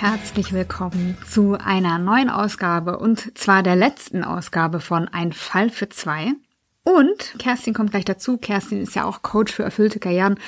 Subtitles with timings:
[0.00, 5.88] herzlich willkommen zu einer neuen Ausgabe und zwar der letzten Ausgabe von Ein Fall für
[5.88, 6.34] zwei.
[6.84, 8.36] Und Kerstin kommt gleich dazu.
[8.36, 10.38] Kerstin ist ja auch Coach für erfüllte Karrieren.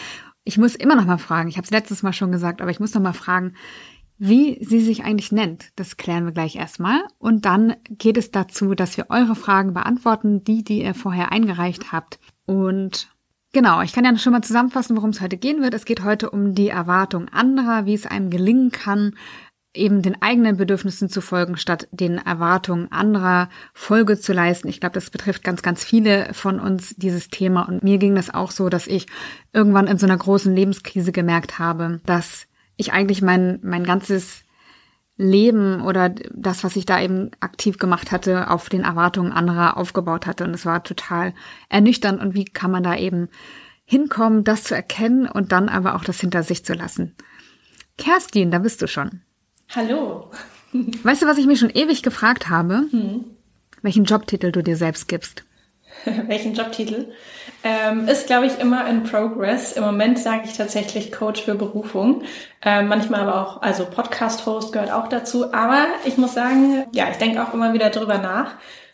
[0.44, 2.78] Ich muss immer noch mal fragen, ich habe es letztes Mal schon gesagt, aber ich
[2.78, 3.54] muss noch mal fragen,
[4.18, 5.70] wie sie sich eigentlich nennt.
[5.76, 7.00] Das klären wir gleich erstmal.
[7.16, 11.90] Und dann geht es dazu, dass wir eure Fragen beantworten, die, die ihr vorher eingereicht
[11.90, 12.18] habt.
[12.44, 13.08] Und
[13.58, 15.74] Genau, ich kann ja schon mal zusammenfassen, worum es heute gehen wird.
[15.74, 19.16] Es geht heute um die Erwartung anderer, wie es einem gelingen kann,
[19.74, 24.68] eben den eigenen Bedürfnissen zu folgen, statt den Erwartungen anderer Folge zu leisten.
[24.68, 27.62] Ich glaube, das betrifft ganz, ganz viele von uns dieses Thema.
[27.62, 29.08] Und mir ging das auch so, dass ich
[29.52, 34.44] irgendwann in so einer großen Lebenskrise gemerkt habe, dass ich eigentlich mein, mein ganzes
[35.18, 40.26] Leben oder das, was ich da eben aktiv gemacht hatte, auf den Erwartungen anderer aufgebaut
[40.26, 40.44] hatte.
[40.44, 41.34] Und es war total
[41.68, 42.20] ernüchternd.
[42.20, 43.28] Und wie kann man da eben
[43.84, 47.16] hinkommen, das zu erkennen und dann aber auch das hinter sich zu lassen?
[47.98, 49.22] Kerstin, da bist du schon.
[49.74, 50.30] Hallo.
[51.02, 52.84] Weißt du, was ich mir schon ewig gefragt habe?
[52.90, 53.24] Hm.
[53.82, 55.44] Welchen Jobtitel du dir selbst gibst?
[56.26, 57.12] Welchen Jobtitel?
[57.64, 59.72] Ähm, ist, glaube ich, immer in Progress.
[59.72, 62.22] Im Moment sage ich tatsächlich Coach für Berufung.
[62.62, 65.52] Ähm, manchmal aber auch, also Podcast-Host gehört auch dazu.
[65.52, 68.52] Aber ich muss sagen, ja, ich denke auch immer wieder drüber nach,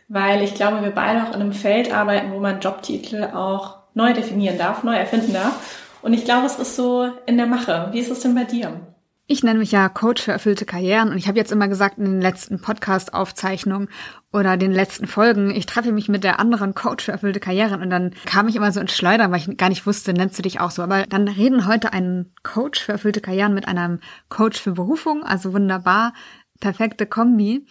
[0.08, 4.12] weil ich glaube, wir beide auch in einem Feld arbeiten, wo man Jobtitel auch neu
[4.12, 5.80] definieren darf, neu erfinden darf.
[6.02, 7.88] Und ich glaube, es ist so in der Mache.
[7.92, 8.93] Wie ist es denn bei dir?
[9.26, 12.04] Ich nenne mich ja Coach für erfüllte Karrieren und ich habe jetzt immer gesagt in
[12.04, 13.88] den letzten Podcast-Aufzeichnungen
[14.34, 17.88] oder den letzten Folgen, ich treffe mich mit der anderen Coach für erfüllte Karrieren und
[17.88, 20.60] dann kam ich immer so ins Schleudern, weil ich gar nicht wusste, nennst du dich
[20.60, 20.82] auch so.
[20.82, 25.54] Aber dann reden heute ein Coach für erfüllte Karrieren mit einem Coach für Berufung, also
[25.54, 26.12] wunderbar,
[26.60, 27.64] perfekte Kombi.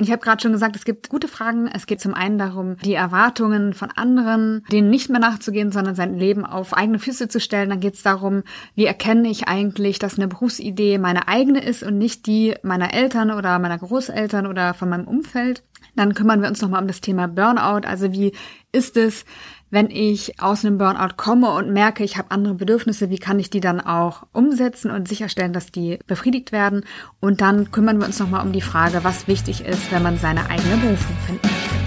[0.00, 1.66] Ich habe gerade schon gesagt, es gibt gute Fragen.
[1.66, 6.16] Es geht zum einen darum, die Erwartungen von anderen, denen nicht mehr nachzugehen, sondern sein
[6.16, 7.70] Leben auf eigene Füße zu stellen.
[7.70, 8.44] Dann geht es darum,
[8.76, 13.32] wie erkenne ich eigentlich, dass eine Berufsidee meine eigene ist und nicht die meiner Eltern
[13.32, 15.64] oder meiner Großeltern oder von meinem Umfeld.
[15.96, 17.84] Dann kümmern wir uns nochmal um das Thema Burnout.
[17.84, 18.30] Also wie
[18.70, 19.24] ist es,
[19.70, 23.50] wenn ich aus einem Burnout komme und merke, ich habe andere Bedürfnisse, wie kann ich
[23.50, 26.84] die dann auch umsetzen und sicherstellen, dass die befriedigt werden?
[27.20, 30.48] Und dann kümmern wir uns nochmal um die Frage, was wichtig ist, wenn man seine
[30.48, 31.78] eigene Berufung finden möchte.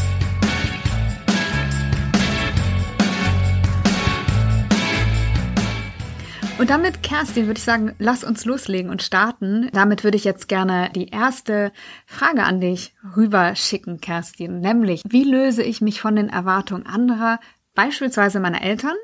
[6.59, 9.72] Und damit, Kerstin, würde ich sagen, lass uns loslegen und starten.
[9.74, 11.72] Damit würde ich jetzt gerne die erste
[12.06, 14.59] Frage an dich rüberschicken, Kerstin.
[14.59, 17.40] Nämlich, wie löse ich mich von den Erwartungen anderer
[17.76, 18.96] beispielsweise meiner Eltern,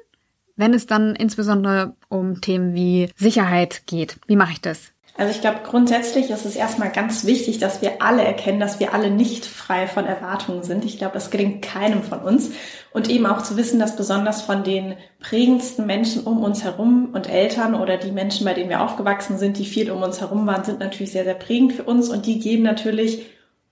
[0.55, 4.17] wenn es dann insbesondere um Themen wie Sicherheit geht.
[4.27, 4.93] Wie mache ich das?
[5.19, 8.93] Also ich glaube, grundsätzlich ist es erstmal ganz wichtig, dass wir alle erkennen, dass wir
[8.93, 10.85] alle nicht frei von Erwartungen sind.
[10.85, 12.51] Ich glaube, das gelingt keinem von uns.
[12.91, 17.27] Und eben auch zu wissen, dass besonders von den prägendsten Menschen um uns herum und
[17.27, 20.63] Eltern oder die Menschen, bei denen wir aufgewachsen sind, die viel um uns herum waren,
[20.63, 22.09] sind natürlich sehr, sehr prägend für uns.
[22.09, 23.25] Und die geben natürlich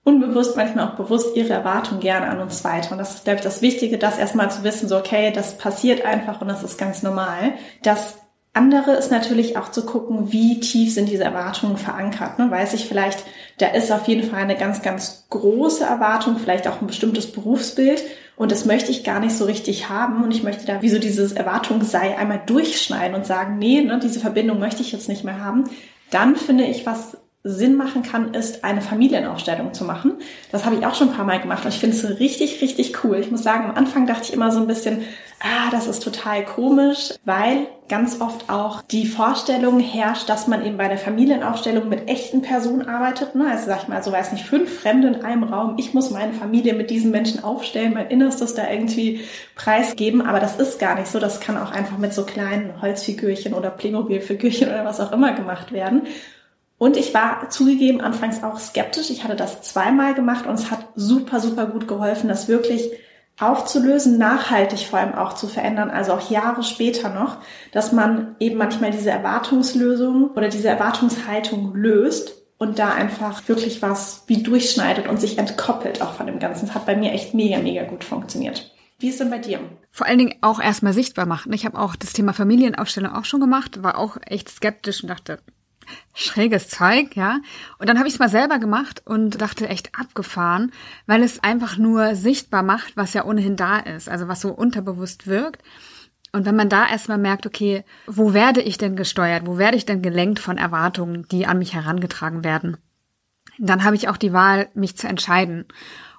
[0.05, 2.93] unbewusst, manchmal auch bewusst ihre Erwartungen gerne an uns weiter.
[2.93, 6.05] Und das ist, glaube ich, das Wichtige, das erstmal zu wissen, so, okay, das passiert
[6.05, 7.55] einfach und das ist ganz normal.
[7.83, 8.19] Das
[8.53, 12.39] andere ist natürlich auch zu gucken, wie tief sind diese Erwartungen verankert.
[12.39, 12.49] Ne?
[12.49, 13.25] Weiß ich vielleicht,
[13.57, 18.01] da ist auf jeden Fall eine ganz, ganz große Erwartung, vielleicht auch ein bestimmtes Berufsbild
[18.37, 20.99] und das möchte ich gar nicht so richtig haben und ich möchte da wie so
[20.99, 25.43] dieses Erwartungssei einmal durchschneiden und sagen, nee, ne, diese Verbindung möchte ich jetzt nicht mehr
[25.43, 25.65] haben.
[26.11, 27.17] Dann finde ich, was
[27.47, 30.13] Sinn machen kann, ist eine Familienaufstellung zu machen.
[30.51, 33.03] Das habe ich auch schon ein paar Mal gemacht und ich finde es richtig, richtig
[33.03, 33.17] cool.
[33.19, 35.03] Ich muss sagen, am Anfang dachte ich immer so ein bisschen,
[35.41, 40.77] ah, das ist total komisch, weil ganz oft auch die Vorstellung herrscht, dass man eben
[40.77, 43.35] bei der Familienaufstellung mit echten Personen arbeitet.
[43.35, 43.45] Ne?
[43.47, 45.75] Also sag ich mal, so weiß nicht, fünf Fremde in einem Raum.
[45.77, 49.21] Ich muss meine Familie mit diesen Menschen aufstellen, mein Innerstes da irgendwie
[49.53, 50.23] preisgeben.
[50.23, 51.19] Aber das ist gar nicht so.
[51.19, 55.71] Das kann auch einfach mit so kleinen Holzfigürchen oder Playmobil-Figürchen oder was auch immer gemacht
[55.71, 56.07] werden.
[56.77, 59.09] Und ich war zugegeben anfangs auch skeptisch.
[59.09, 62.91] Ich hatte das zweimal gemacht und es hat super, super gut geholfen, das wirklich
[63.39, 67.37] aufzulösen, nachhaltig vor allem auch zu verändern, also auch Jahre später noch,
[67.73, 74.23] dass man eben manchmal diese Erwartungslösung oder diese Erwartungshaltung löst und da einfach wirklich was
[74.27, 76.67] wie durchschneidet und sich entkoppelt auch von dem Ganzen.
[76.67, 78.71] Das hat bei mir echt mega, mega gut funktioniert.
[78.99, 79.59] Wie ist denn bei dir?
[79.91, 81.51] Vor allen Dingen auch erstmal sichtbar machen.
[81.51, 85.39] Ich habe auch das Thema Familienaufstellung auch schon gemacht, war auch echt skeptisch und dachte,
[86.13, 87.39] schräges Zeug, ja.
[87.79, 90.71] Und dann habe ich es mal selber gemacht und dachte echt abgefahren,
[91.05, 95.27] weil es einfach nur sichtbar macht, was ja ohnehin da ist, also was so unterbewusst
[95.27, 95.61] wirkt.
[96.31, 99.85] Und wenn man da erstmal merkt, okay, wo werde ich denn gesteuert, wo werde ich
[99.85, 102.77] denn gelenkt von Erwartungen, die an mich herangetragen werden,
[103.57, 105.65] dann habe ich auch die Wahl, mich zu entscheiden.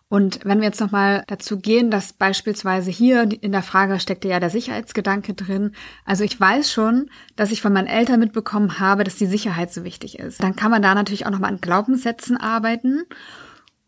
[0.09, 4.39] Und wenn wir jetzt nochmal dazu gehen, dass beispielsweise hier in der Frage steckte ja
[4.39, 5.73] der Sicherheitsgedanke drin.
[6.05, 9.83] Also ich weiß schon, dass ich von meinen Eltern mitbekommen habe, dass die Sicherheit so
[9.83, 10.43] wichtig ist.
[10.43, 13.03] Dann kann man da natürlich auch nochmal an Glaubenssätzen arbeiten.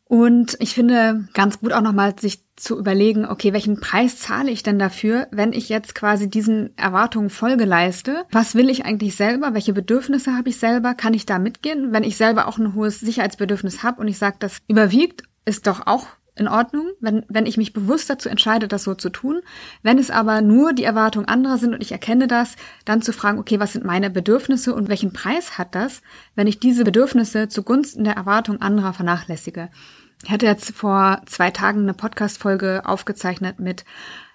[0.09, 4.63] Und ich finde ganz gut auch nochmal sich zu überlegen, okay, welchen Preis zahle ich
[4.63, 8.25] denn dafür, wenn ich jetzt quasi diesen Erwartungen Folge leiste?
[8.33, 9.53] Was will ich eigentlich selber?
[9.53, 10.95] Welche Bedürfnisse habe ich selber?
[10.95, 11.93] Kann ich da mitgehen?
[11.93, 15.87] Wenn ich selber auch ein hohes Sicherheitsbedürfnis habe und ich sage, das überwiegt, ist doch
[15.87, 16.07] auch
[16.37, 19.41] in Ordnung, wenn, wenn ich mich bewusst dazu entscheide, das so zu tun.
[19.83, 22.55] Wenn es aber nur die Erwartungen anderer sind und ich erkenne das,
[22.85, 26.01] dann zu fragen, okay, was sind meine Bedürfnisse und welchen Preis hat das,
[26.37, 29.69] wenn ich diese Bedürfnisse zugunsten der Erwartung anderer vernachlässige?
[30.23, 33.85] Ich hatte jetzt vor zwei Tagen eine Podcast-Folge aufgezeichnet mit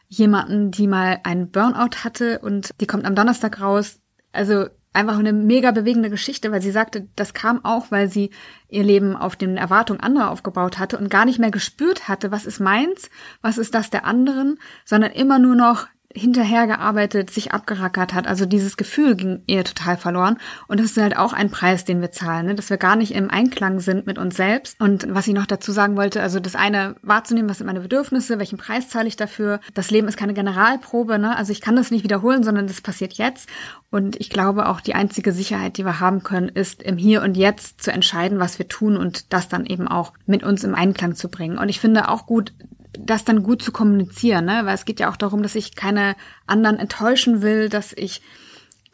[0.08, 4.00] jemanden, die mal einen Burnout hatte und die kommt am Donnerstag raus.
[4.32, 8.30] Also einfach eine mega bewegende Geschichte, weil sie sagte, das kam auch, weil sie
[8.70, 12.46] ihr Leben auf den Erwartungen anderer aufgebaut hatte und gar nicht mehr gespürt hatte, was
[12.46, 13.10] ist meins,
[13.42, 18.28] was ist das der anderen, sondern immer nur noch hinterhergearbeitet, sich abgerackert hat.
[18.28, 20.38] Also dieses Gefühl ging ihr total verloren.
[20.68, 22.56] Und das ist halt auch ein Preis, den wir zahlen, ne?
[22.56, 24.80] dass wir gar nicht im Einklang sind mit uns selbst.
[24.80, 28.40] Und was ich noch dazu sagen wollte, also das eine wahrzunehmen, was sind meine Bedürfnisse,
[28.40, 29.60] welchen Preis zahle ich dafür.
[29.74, 31.36] Das Leben ist keine Generalprobe, ne?
[31.36, 33.50] Also ich kann das nicht wiederholen, sondern das passiert jetzt.
[33.90, 37.38] Und ich glaube auch die einzige Sicherheit, die wir haben können, ist im Hier und
[37.38, 41.16] Jetzt zu entscheiden, was wir tun und das dann eben auch mit uns im Einklang
[41.16, 41.60] zu bringen.
[41.60, 42.54] Und ich finde auch gut,
[43.00, 44.62] das dann gut zu kommunizieren, ne?
[44.66, 48.22] weil es geht ja auch darum, dass ich keine anderen enttäuschen will, dass ich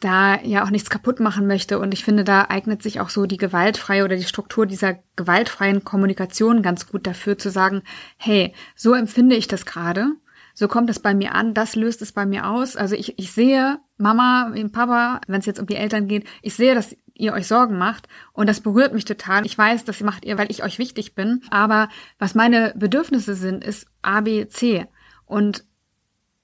[0.00, 1.78] da ja auch nichts kaputt machen möchte.
[1.78, 5.84] Und ich finde, da eignet sich auch so die gewaltfreie oder die Struktur dieser gewaltfreien
[5.84, 7.82] Kommunikation ganz gut dafür zu sagen,
[8.16, 10.12] hey, so empfinde ich das gerade.
[10.60, 12.76] So kommt es bei mir an, das löst es bei mir aus.
[12.76, 16.74] Also ich, ich sehe Mama, Papa, wenn es jetzt um die Eltern geht, ich sehe,
[16.74, 18.08] dass ihr euch Sorgen macht.
[18.34, 19.46] Und das berührt mich total.
[19.46, 21.40] Ich weiß, das macht ihr, weil ich euch wichtig bin.
[21.48, 24.86] Aber was meine Bedürfnisse sind, ist A, B, C.
[25.24, 25.64] Und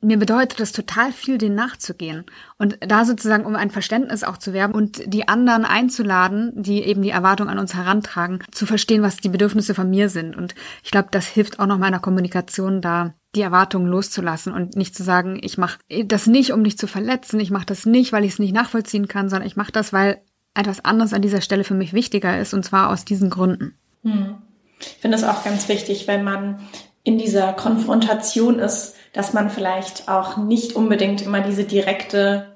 [0.01, 2.25] mir bedeutet es total viel, den nachzugehen.
[2.57, 7.03] Und da sozusagen, um ein Verständnis auch zu werben und die anderen einzuladen, die eben
[7.03, 10.37] die Erwartung an uns herantragen, zu verstehen, was die Bedürfnisse von mir sind.
[10.37, 14.97] Und ich glaube, das hilft auch noch meiner Kommunikation da, die Erwartungen loszulassen und nicht
[14.97, 18.25] zu sagen, ich mache das nicht, um dich zu verletzen, ich mache das nicht, weil
[18.25, 20.21] ich es nicht nachvollziehen kann, sondern ich mache das, weil
[20.55, 23.77] etwas anderes an dieser Stelle für mich wichtiger ist, und zwar aus diesen Gründen.
[24.03, 24.37] Hm.
[24.81, 26.61] Ich finde es auch ganz wichtig, wenn man
[27.05, 32.47] in dieser Konfrontation ist, dass man vielleicht auch nicht unbedingt immer diese direkte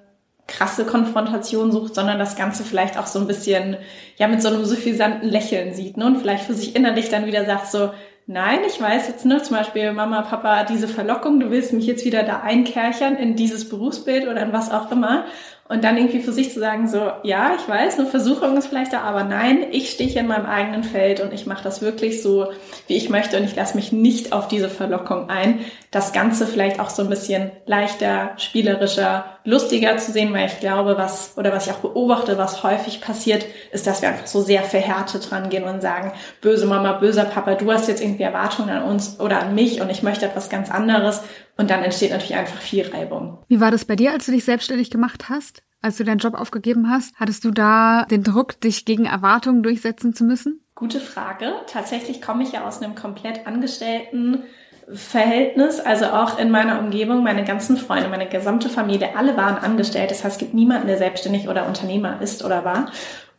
[0.46, 3.76] krasse Konfrontation sucht, sondern das Ganze vielleicht auch so ein bisschen,
[4.16, 6.06] ja, mit so einem suffisanten Lächeln sieht, ne?
[6.06, 7.92] Und vielleicht für sich innerlich dann wieder sagt so,
[8.30, 12.04] nein, ich weiß jetzt, ne, zum Beispiel Mama, Papa, diese Verlockung, du willst mich jetzt
[12.04, 15.24] wieder da einkerchern in dieses Berufsbild oder in was auch immer.
[15.70, 18.92] Und dann irgendwie für sich zu sagen, so, ja, ich weiß, eine Versuchung ist vielleicht
[18.92, 22.22] da, aber nein, ich stehe hier in meinem eigenen Feld und ich mache das wirklich
[22.22, 22.48] so,
[22.88, 25.60] wie ich möchte und ich lasse mich nicht auf diese Verlockung ein.
[25.92, 30.98] Das Ganze vielleicht auch so ein bisschen leichter, spielerischer, lustiger zu sehen, weil ich glaube,
[30.98, 34.64] was, oder was ich auch beobachte, was häufig passiert, ist, dass wir einfach so sehr
[34.64, 38.82] verhärtet dran gehen und sagen, böse Mama, böser Papa, du hast jetzt irgendwie Erwartungen an
[38.82, 41.22] uns oder an mich und ich möchte etwas ganz anderes
[41.60, 43.38] und dann entsteht natürlich einfach viel Reibung.
[43.48, 45.62] Wie war das bei dir, als du dich selbstständig gemacht hast?
[45.82, 50.14] Als du deinen Job aufgegeben hast, hattest du da den Druck, dich gegen Erwartungen durchsetzen
[50.14, 50.64] zu müssen?
[50.74, 51.52] Gute Frage.
[51.66, 54.44] Tatsächlich komme ich ja aus einem komplett angestellten
[54.92, 60.10] Verhältnis, also auch in meiner Umgebung, meine ganzen Freunde, meine gesamte Familie, alle waren angestellt.
[60.10, 62.90] Das heißt, es gibt niemanden, der selbstständig oder Unternehmer ist oder war.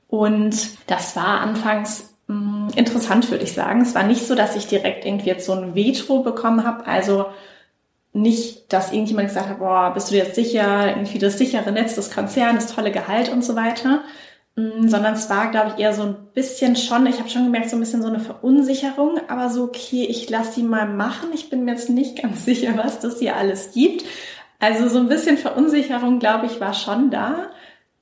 [0.07, 0.55] Und
[0.87, 3.81] das war anfangs mh, mm, interessant, würde ich sagen.
[3.81, 6.85] Es war nicht so, dass ich direkt irgendwie jetzt so ein Veto bekommen habe.
[6.85, 7.25] Also
[8.13, 12.11] nicht, dass irgendjemand gesagt hat, boah, bist du jetzt sicher, irgendwie das sichere Netz des
[12.11, 14.03] Konzerns, das tolle Gehalt und so weiter,
[14.55, 17.69] mm, sondern es war, glaube ich, eher so ein bisschen schon, ich habe schon gemerkt,
[17.69, 21.49] so ein bisschen so eine Verunsicherung, aber so, okay, ich lasse die mal machen, ich
[21.49, 24.03] bin mir jetzt nicht ganz sicher, was das hier alles gibt.
[24.59, 27.49] Also so ein bisschen Verunsicherung, glaube ich, war schon da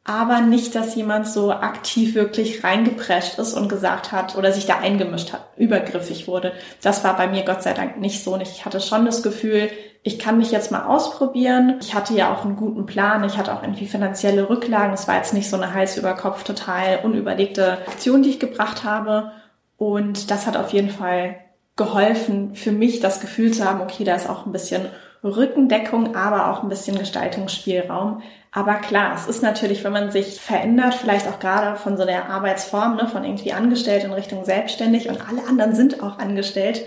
[0.10, 4.80] aber nicht, dass jemand so aktiv wirklich reingeprescht ist und gesagt hat oder sich da
[4.80, 6.52] eingemischt hat, übergriffig wurde.
[6.82, 8.36] Das war bei mir Gott sei Dank nicht so.
[8.38, 9.70] Ich hatte schon das Gefühl,
[10.02, 11.76] ich kann mich jetzt mal ausprobieren.
[11.80, 13.24] Ich hatte ja auch einen guten Plan.
[13.24, 14.94] Ich hatte auch irgendwie finanzielle Rücklagen.
[14.94, 18.84] Es war jetzt nicht so eine Hals über Kopf total unüberlegte Aktion, die ich gebracht
[18.84, 19.32] habe.
[19.78, 21.36] Und das hat auf jeden Fall
[21.76, 24.88] geholfen, für mich das Gefühl zu haben, okay, da ist auch ein bisschen
[25.24, 28.24] Rückendeckung, aber auch ein bisschen Gestaltungsspielraum.
[28.52, 32.30] Aber klar, es ist natürlich, wenn man sich verändert, vielleicht auch gerade von so der
[32.30, 36.84] Arbeitsform, ne, von irgendwie angestellt in Richtung selbstständig und alle anderen sind auch angestellt,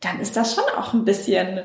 [0.00, 1.62] dann ist das schon auch ein bisschen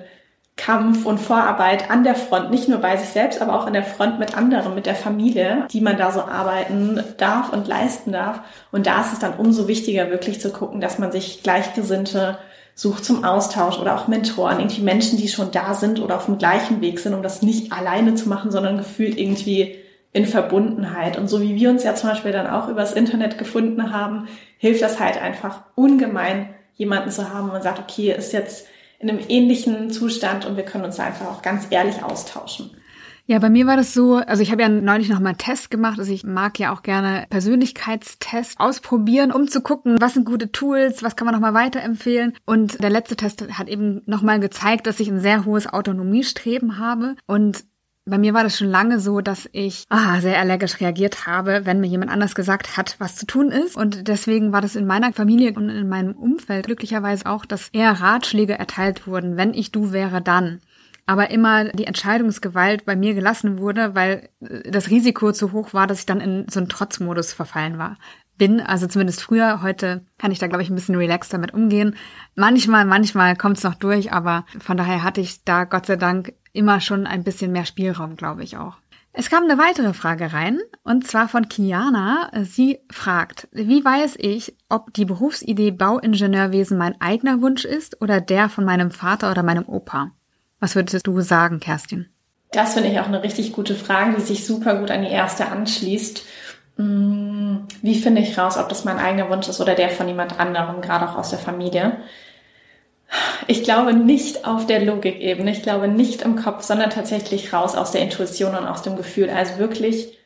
[0.57, 3.83] Kampf und Vorarbeit an der Front, nicht nur bei sich selbst, aber auch an der
[3.83, 8.41] Front mit anderen, mit der Familie, die man da so arbeiten darf und leisten darf.
[8.73, 12.37] Und da ist es dann umso wichtiger, wirklich zu gucken, dass man sich Gleichgesinnte
[12.79, 16.37] such zum Austausch oder auch Mentoren, irgendwie Menschen, die schon da sind oder auf dem
[16.37, 19.75] gleichen Weg sind, um das nicht alleine zu machen, sondern gefühlt irgendwie
[20.13, 21.17] in Verbundenheit.
[21.17, 24.81] Und so wie wir uns ja zum Beispiel dann auch übers Internet gefunden haben, hilft
[24.81, 28.65] das halt einfach ungemein, jemanden zu haben, wo man sagt, okay, ist jetzt
[28.99, 32.71] in einem ähnlichen Zustand und wir können uns einfach auch ganz ehrlich austauschen.
[33.29, 35.69] Ja, bei mir war das so, also ich habe ja neulich noch mal einen Test
[35.69, 40.51] gemacht, also ich mag ja auch gerne Persönlichkeitstests ausprobieren, um zu gucken, was sind gute
[40.51, 42.33] Tools, was kann man noch mal weiterempfehlen.
[42.47, 46.79] Und der letzte Test hat eben noch mal gezeigt, dass ich ein sehr hohes Autonomiestreben
[46.79, 47.17] habe.
[47.27, 47.65] Und
[48.05, 51.81] bei mir war das schon lange so, dass ich ah, sehr allergisch reagiert habe, wenn
[51.81, 53.75] mir jemand anders gesagt hat, was zu tun ist.
[53.75, 57.91] Und deswegen war das in meiner Familie und in meinem Umfeld glücklicherweise auch, dass eher
[57.91, 60.61] Ratschläge erteilt wurden, wenn ich du wäre dann
[61.09, 65.87] aber immer die Entscheidungsgewalt bei mir gelassen wurde, weil äh, das Risiko zu hoch war,
[65.87, 67.97] dass ich dann in so einen Trotzmodus verfallen war.
[68.37, 71.95] Bin, also zumindest früher, heute kann ich da, glaube ich, ein bisschen relaxed damit umgehen.
[72.35, 76.33] Manchmal, manchmal kommt es noch durch, aber von daher hatte ich da Gott sei Dank
[76.53, 78.77] immer schon ein bisschen mehr Spielraum, glaube ich auch.
[79.11, 82.29] Es kam eine weitere Frage rein, und zwar von Kiana.
[82.43, 88.47] Sie fragt, wie weiß ich, ob die Berufsidee Bauingenieurwesen mein eigener Wunsch ist oder der
[88.47, 90.11] von meinem Vater oder meinem Opa?
[90.59, 92.07] Was würdest du sagen, Kerstin?
[92.51, 95.47] Das finde ich auch eine richtig gute Frage, die sich super gut an die erste
[95.47, 96.23] anschließt.
[96.77, 100.39] Hm, wie finde ich raus, ob das mein eigener Wunsch ist oder der von jemand
[100.39, 101.97] anderem, gerade auch aus der Familie?
[103.47, 107.91] Ich glaube nicht auf der Logikebene, ich glaube nicht im Kopf, sondern tatsächlich raus aus
[107.91, 109.29] der Intuition und aus dem Gefühl.
[109.29, 110.18] Also wirklich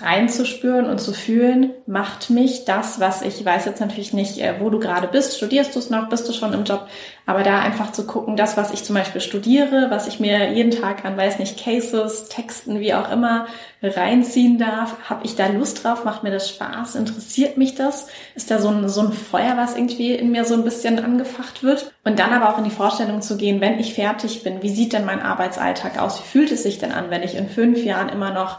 [0.00, 4.68] reinzuspüren und zu fühlen, macht mich das, was ich weiß jetzt natürlich nicht, äh, wo
[4.68, 6.86] du gerade bist, studierst du es noch, bist du schon im Job,
[7.24, 10.72] aber da einfach zu gucken, das, was ich zum Beispiel studiere, was ich mir jeden
[10.72, 13.46] Tag an, weiß nicht, Cases, Texten, wie auch immer,
[13.82, 18.50] reinziehen darf, habe ich da Lust drauf, macht mir das Spaß, interessiert mich das, ist
[18.50, 21.92] da so ein, so ein Feuer, was irgendwie in mir so ein bisschen angefacht wird?
[22.04, 24.92] Und dann aber auch in die Vorstellung zu gehen, wenn ich fertig bin, wie sieht
[24.92, 28.08] denn mein Arbeitsalltag aus, wie fühlt es sich denn an, wenn ich in fünf Jahren
[28.08, 28.58] immer noch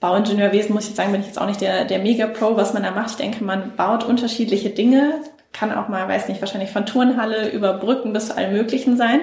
[0.00, 2.82] Bauingenieurwesen, muss ich jetzt sagen, bin ich jetzt auch nicht der, der Mega-Pro, was man
[2.82, 3.10] da macht.
[3.10, 5.20] Ich denke, man baut unterschiedliche Dinge,
[5.52, 9.20] kann auch mal, weiß nicht, wahrscheinlich von Turnhalle über Brücken bis zu allem Möglichen sein.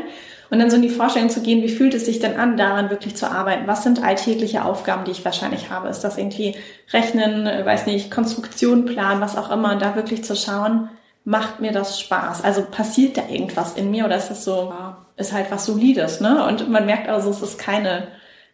[0.49, 2.89] Und dann so in die Vorstellung zu gehen, wie fühlt es sich denn an, daran
[2.89, 3.67] wirklich zu arbeiten?
[3.67, 5.89] Was sind alltägliche Aufgaben, die ich wahrscheinlich habe?
[5.89, 6.55] Ist das irgendwie
[6.93, 9.73] Rechnen, weiß nicht, Konstruktion, Plan, was auch immer?
[9.73, 10.89] Und da wirklich zu schauen,
[11.25, 12.43] macht mir das Spaß?
[12.43, 14.73] Also passiert da irgendwas in mir oder ist das so,
[15.17, 16.45] ist halt was Solides, ne?
[16.45, 18.07] Und man merkt also, es ist keine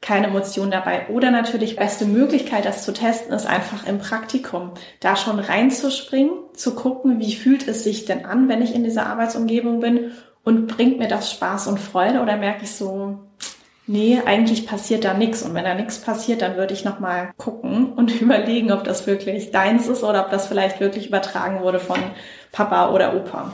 [0.03, 1.07] keine Emotion dabei.
[1.07, 4.71] Oder natürlich beste Möglichkeit, das zu testen, ist einfach im Praktikum.
[4.99, 9.07] Da schon reinzuspringen, zu gucken, wie fühlt es sich denn an, wenn ich in dieser
[9.07, 10.11] Arbeitsumgebung bin
[10.43, 13.17] und bringt mir das Spaß und Freude oder merke ich so,
[13.87, 15.41] nee, eigentlich passiert da nichts.
[15.41, 19.51] Und wenn da nichts passiert, dann würde ich nochmal gucken und überlegen, ob das wirklich
[19.51, 21.99] deins ist oder ob das vielleicht wirklich übertragen wurde von
[22.51, 23.53] Papa oder Opa.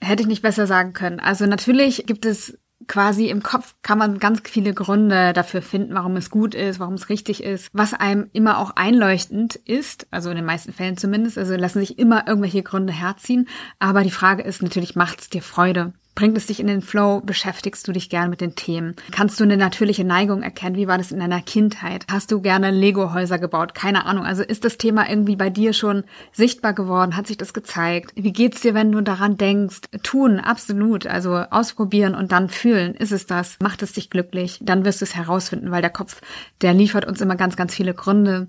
[0.00, 1.18] Hätte ich nicht besser sagen können.
[1.18, 2.56] Also natürlich gibt es
[2.88, 6.94] quasi im Kopf kann man ganz viele Gründe dafür finden, warum es gut ist, warum
[6.94, 11.38] es richtig ist, was einem immer auch einleuchtend ist, also in den meisten Fällen zumindest,
[11.38, 15.42] also lassen sich immer irgendwelche Gründe herziehen, aber die Frage ist natürlich, macht es dir
[15.42, 15.92] Freude?
[16.18, 17.20] Bringt es dich in den Flow?
[17.20, 18.96] Beschäftigst du dich gern mit den Themen?
[19.12, 20.74] Kannst du eine natürliche Neigung erkennen?
[20.74, 22.04] Wie war das in deiner Kindheit?
[22.10, 23.72] Hast du gerne Lego-Häuser gebaut?
[23.72, 24.24] Keine Ahnung.
[24.24, 27.16] Also ist das Thema irgendwie bei dir schon sichtbar geworden?
[27.16, 28.10] Hat sich das gezeigt?
[28.16, 29.82] Wie geht's dir, wenn du daran denkst?
[30.02, 31.06] Tun, absolut.
[31.06, 32.96] Also ausprobieren und dann fühlen.
[32.96, 33.56] Ist es das?
[33.62, 34.58] Macht es dich glücklich?
[34.60, 36.20] Dann wirst du es herausfinden, weil der Kopf,
[36.62, 38.48] der liefert uns immer ganz, ganz viele Gründe,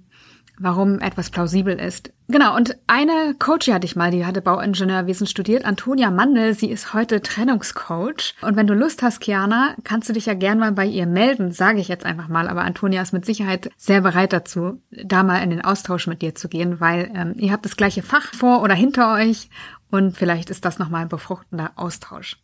[0.59, 2.11] warum etwas plausibel ist.
[2.27, 6.93] Genau, und eine Coach hatte ich mal, die hatte Bauingenieurwesen studiert, Antonia Mandel, sie ist
[6.93, 8.35] heute Trennungscoach.
[8.41, 11.51] Und wenn du Lust hast, Kiana, kannst du dich ja gern mal bei ihr melden,
[11.51, 12.47] sage ich jetzt einfach mal.
[12.47, 16.35] Aber Antonia ist mit Sicherheit sehr bereit dazu, da mal in den Austausch mit dir
[16.35, 19.49] zu gehen, weil ähm, ihr habt das gleiche Fach vor oder hinter euch
[19.89, 22.37] und vielleicht ist das nochmal ein befruchtender Austausch.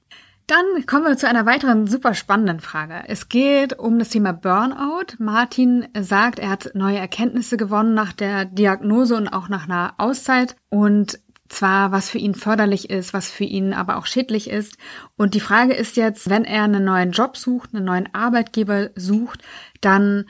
[0.47, 3.03] Dann kommen wir zu einer weiteren super spannenden Frage.
[3.07, 5.15] Es geht um das Thema Burnout.
[5.17, 10.55] Martin sagt, er hat neue Erkenntnisse gewonnen nach der Diagnose und auch nach einer Auszeit
[10.69, 14.77] und zwar was für ihn förderlich ist, was für ihn aber auch schädlich ist.
[15.15, 19.43] Und die Frage ist jetzt, wenn er einen neuen Job sucht, einen neuen Arbeitgeber sucht,
[19.81, 20.25] dann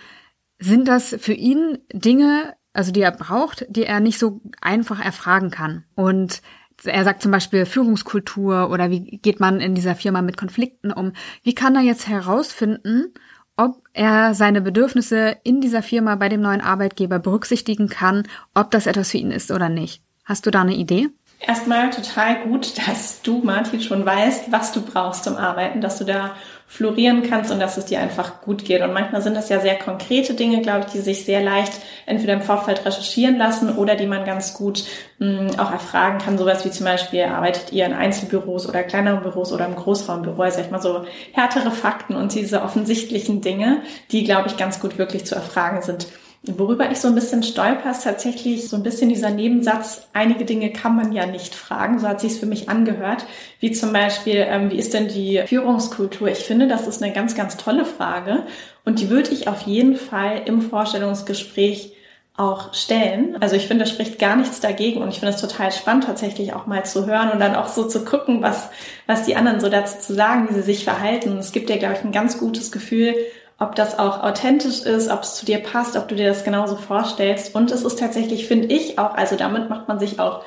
[0.60, 5.52] sind das für ihn Dinge, also die er braucht, die er nicht so einfach erfragen
[5.52, 5.84] kann.
[5.96, 6.42] Und
[6.84, 11.14] er sagt zum Beispiel Führungskultur oder wie geht man in dieser Firma mit Konflikten um.
[11.44, 13.14] Wie kann er jetzt herausfinden,
[13.58, 18.88] ob er seine Bedürfnisse in dieser Firma bei dem neuen Arbeitgeber berücksichtigen kann, ob das
[18.88, 20.02] etwas für ihn ist oder nicht?
[20.26, 21.10] Hast du da eine Idee?
[21.40, 26.06] Erstmal total gut, dass du, Martin, schon weißt, was du brauchst zum Arbeiten, dass du
[26.06, 26.32] da
[26.68, 28.82] florieren kannst und dass es dir einfach gut geht.
[28.82, 31.74] Und manchmal sind das ja sehr konkrete Dinge, glaube ich, die sich sehr leicht
[32.06, 34.86] entweder im Vorfeld recherchieren lassen oder die man ganz gut
[35.20, 36.38] mh, mm, auch erfragen kann.
[36.38, 40.42] Sowas wie zum Beispiel, arbeitet ihr in Einzelbüros oder kleineren Büros oder im Großraumbüro?
[40.42, 44.98] Also ich mal so härtere Fakten und diese offensichtlichen Dinge, die, glaube ich, ganz gut
[44.98, 46.08] wirklich zu erfragen sind.
[46.48, 50.72] Worüber ich so ein bisschen stolper, ist tatsächlich so ein bisschen dieser Nebensatz, einige Dinge
[50.72, 53.26] kann man ja nicht fragen, so hat sich's für mich angehört,
[53.60, 56.28] wie zum Beispiel, ähm, wie ist denn die Führungskultur?
[56.28, 58.44] Ich finde, das ist eine ganz, ganz tolle Frage
[58.84, 61.94] und die würde ich auf jeden Fall im Vorstellungsgespräch
[62.38, 63.38] auch stellen.
[63.40, 66.54] Also ich finde, da spricht gar nichts dagegen und ich finde es total spannend, tatsächlich
[66.54, 68.70] auch mal zu hören und dann auch so zu gucken, was,
[69.08, 71.38] was die anderen so dazu zu sagen, wie sie sich verhalten.
[71.38, 73.16] Es gibt ja, glaube ich, ein ganz gutes Gefühl,
[73.58, 76.76] ob das auch authentisch ist, ob es zu dir passt, ob du dir das genauso
[76.76, 77.56] vorstellst.
[77.56, 80.44] Und es ist tatsächlich, finde ich auch, also damit macht man sich auch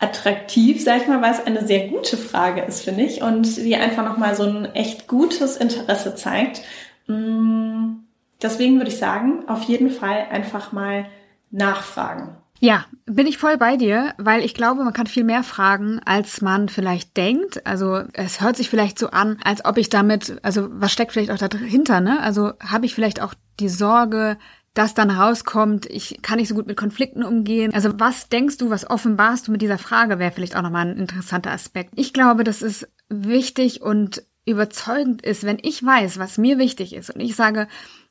[0.00, 3.76] attraktiv, sag ich mal, weil es eine sehr gute Frage ist, finde ich, und die
[3.76, 6.62] einfach nochmal so ein echt gutes Interesse zeigt.
[7.06, 7.96] Mm,
[8.40, 11.06] deswegen würde ich sagen, auf jeden Fall einfach mal
[11.50, 12.36] nachfragen.
[12.60, 16.40] Ja, bin ich voll bei dir, weil ich glaube, man kann viel mehr fragen, als
[16.40, 17.64] man vielleicht denkt.
[17.66, 21.30] Also es hört sich vielleicht so an, als ob ich damit, also was steckt vielleicht
[21.30, 22.20] auch dahinter, ne?
[22.20, 24.38] Also habe ich vielleicht auch die Sorge,
[24.74, 27.74] dass dann rauskommt, ich kann nicht so gut mit Konflikten umgehen.
[27.74, 30.96] Also was denkst du, was offenbarst du mit dieser Frage, wäre vielleicht auch nochmal ein
[30.96, 31.92] interessanter Aspekt.
[31.96, 37.10] Ich glaube, das ist wichtig und überzeugend ist, wenn ich weiß, was mir wichtig ist
[37.10, 37.68] und ich sage,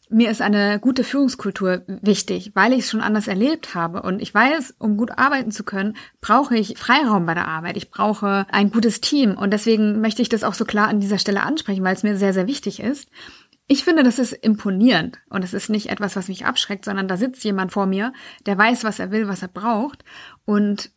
[0.10, 4.02] mir ist eine gute Führungskultur wichtig, weil ich es schon anders erlebt habe.
[4.02, 7.78] Und ich weiß, um gut arbeiten zu können, brauche ich Freiraum bei der Arbeit.
[7.78, 9.38] Ich brauche ein gutes Team.
[9.38, 12.18] Und deswegen möchte ich das auch so klar an dieser Stelle ansprechen, weil es mir
[12.18, 13.10] sehr, sehr wichtig ist.
[13.68, 17.18] Ich finde, das ist imponierend und es ist nicht etwas, was mich abschreckt, sondern da
[17.18, 18.14] sitzt jemand vor mir,
[18.46, 20.06] der weiß, was er will, was er braucht
[20.46, 20.90] und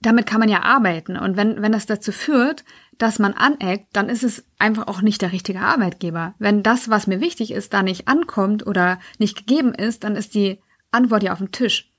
[0.00, 1.16] damit kann man ja arbeiten.
[1.16, 2.64] Und wenn, wenn das dazu führt,
[2.98, 6.34] dass man aneckt, dann ist es einfach auch nicht der richtige Arbeitgeber.
[6.38, 10.34] Wenn das, was mir wichtig ist, da nicht ankommt oder nicht gegeben ist, dann ist
[10.34, 10.60] die
[10.90, 11.90] Antwort ja auf dem Tisch.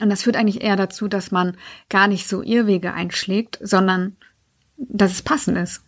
[0.00, 1.56] Und das führt eigentlich eher dazu, dass man
[1.88, 4.16] gar nicht so Irrwege einschlägt, sondern
[4.76, 5.85] dass es passend ist.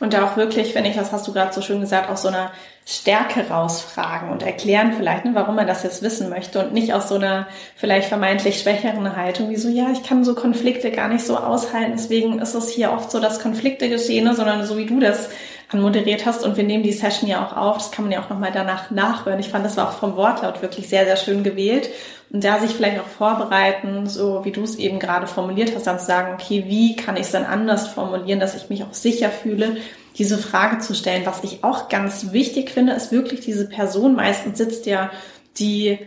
[0.00, 2.28] Und da auch wirklich, finde ich, das hast du gerade so schön gesagt, auch so
[2.28, 2.50] eine
[2.86, 7.08] Stärke rausfragen und erklären vielleicht, ne, warum man das jetzt wissen möchte und nicht aus
[7.08, 11.24] so einer vielleicht vermeintlich schwächeren Haltung, wie so, ja, ich kann so Konflikte gar nicht
[11.24, 14.86] so aushalten, deswegen ist es hier oft so, dass Konflikte geschehen, ne, sondern so wie
[14.86, 15.30] du das
[15.70, 18.30] anmoderiert hast und wir nehmen die Session ja auch auf, das kann man ja auch
[18.30, 19.40] nochmal danach nachhören.
[19.40, 21.90] Ich fand, das war auch vom Wortlaut wirklich sehr, sehr schön gewählt
[22.30, 26.00] und da sich vielleicht auch vorbereiten, so wie du es eben gerade formuliert hast, dann
[26.00, 29.30] zu sagen, okay, wie kann ich es dann anders formulieren, dass ich mich auch sicher
[29.30, 29.76] fühle,
[30.18, 31.26] diese Frage zu stellen.
[31.26, 34.16] Was ich auch ganz wichtig finde, ist wirklich diese Person.
[34.16, 35.10] Meistens sitzt ja
[35.58, 35.98] die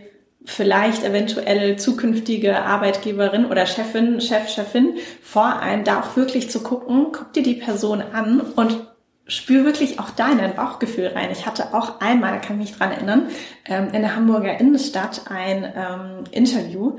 [0.44, 7.08] vielleicht eventuell zukünftige Arbeitgeberin oder Chefin, Chef, Chefin vor einem, da auch wirklich zu gucken,
[7.12, 8.87] guck dir die Person an und
[9.28, 11.30] spür wirklich auch da in dein Bauchgefühl rein.
[11.30, 13.28] Ich hatte auch einmal, da kann ich mich dran erinnern,
[13.66, 16.96] ähm, in der Hamburger Innenstadt ein ähm, Interview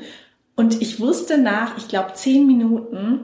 [0.56, 3.22] und ich wusste nach, ich glaube, zehn Minuten,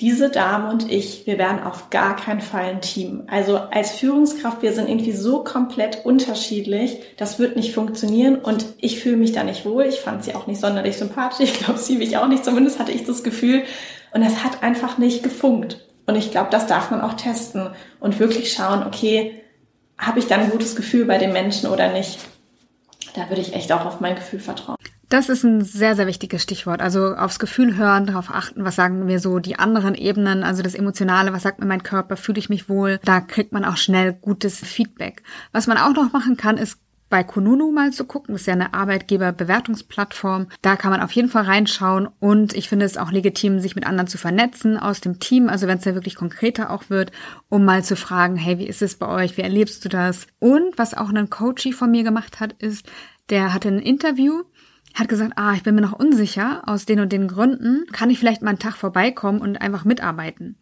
[0.00, 3.24] diese Dame und ich, wir werden auf gar keinen Fall ein Team.
[3.26, 8.98] Also als Führungskraft, wir sind irgendwie so komplett unterschiedlich, das wird nicht funktionieren und ich
[8.98, 9.84] fühle mich da nicht wohl.
[9.84, 11.50] Ich fand sie auch nicht sonderlich sympathisch.
[11.50, 12.44] Ich glaube, sie mich auch nicht.
[12.46, 13.62] Zumindest hatte ich das Gefühl.
[14.12, 15.86] Und es hat einfach nicht gefunkt.
[16.10, 17.70] Und ich glaube, das darf man auch testen
[18.00, 19.44] und wirklich schauen, okay,
[19.96, 22.18] habe ich da ein gutes Gefühl bei den Menschen oder nicht?
[23.14, 24.74] Da würde ich echt auch auf mein Gefühl vertrauen.
[25.08, 26.82] Das ist ein sehr, sehr wichtiges Stichwort.
[26.82, 30.74] Also aufs Gefühl hören, darauf achten, was sagen mir so die anderen Ebenen, also das
[30.74, 32.98] Emotionale, was sagt mir mein Körper, fühle ich mich wohl.
[33.04, 35.22] Da kriegt man auch schnell gutes Feedback.
[35.52, 36.78] Was man auch noch machen kann, ist
[37.10, 38.32] bei Kununu mal zu gucken.
[38.32, 40.46] Das ist ja eine Arbeitgeberbewertungsplattform.
[40.62, 43.86] Da kann man auf jeden Fall reinschauen und ich finde es auch legitim, sich mit
[43.86, 47.12] anderen zu vernetzen aus dem Team, also wenn es ja wirklich konkreter auch wird,
[47.48, 49.36] um mal zu fragen, hey, wie ist es bei euch?
[49.36, 50.26] Wie erlebst du das?
[50.38, 52.86] Und was auch ein Coachie von mir gemacht hat, ist,
[53.28, 54.44] der hatte ein Interview
[54.94, 58.18] hat gesagt, ah, ich bin mir noch unsicher aus den und den Gründen, kann ich
[58.18, 60.56] vielleicht mal einen Tag vorbeikommen und einfach mitarbeiten.